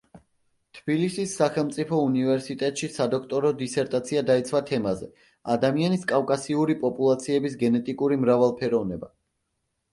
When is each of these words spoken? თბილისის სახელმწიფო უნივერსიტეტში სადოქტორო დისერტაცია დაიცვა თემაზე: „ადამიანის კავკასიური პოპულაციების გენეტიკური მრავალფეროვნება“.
თბილისის 0.77 1.33
სახელმწიფო 1.41 1.99
უნივერსიტეტში 2.05 2.89
სადოქტორო 2.95 3.51
დისერტაცია 3.61 4.25
დაიცვა 4.31 4.63
თემაზე: 4.71 5.11
„ადამიანის 5.59 6.09
კავკასიური 6.15 6.81
პოპულაციების 6.87 7.63
გენეტიკური 7.65 8.23
მრავალფეროვნება“. 8.27 9.15